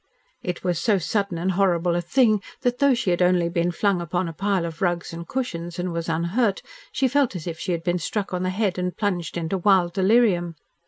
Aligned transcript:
It 0.41 0.63
was 0.63 0.79
so 0.79 0.97
sudden 0.97 1.37
and 1.37 1.51
horrible 1.51 1.95
a 1.95 2.01
thing 2.01 2.41
that, 2.61 2.79
though 2.79 2.95
she 2.95 3.11
had 3.11 3.21
only 3.21 3.49
been 3.49 3.69
flung 3.69 4.01
upon 4.01 4.27
a 4.27 4.33
pile 4.33 4.65
of 4.65 4.81
rugs 4.81 5.13
and 5.13 5.27
cushions 5.27 5.77
and 5.77 5.93
was 5.93 6.09
unhurt, 6.09 6.63
she 6.91 7.07
felt 7.07 7.35
as 7.35 7.45
if 7.45 7.59
she 7.59 7.71
had 7.71 7.83
been 7.83 7.99
struck 7.99 8.33
on 8.33 8.41
the 8.41 8.49
head 8.49 8.79
and 8.79 8.97
plunged 8.97 9.37
into 9.37 9.59
wild 9.59 9.93
delirium. 9.93 10.55